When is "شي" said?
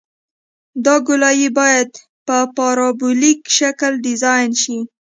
4.61-4.77